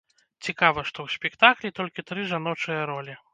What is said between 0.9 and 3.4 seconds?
што ў спектаклі толькі тры жаночыя ролі.